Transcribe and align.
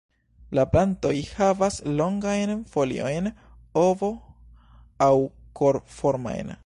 La 0.59 0.63
plantoj 0.75 1.11
havas 1.33 1.77
longajn 1.99 2.53
foliojn 2.75 3.29
ovo- 3.83 4.13
aŭ 5.09 5.13
kor-formajn. 5.61 6.55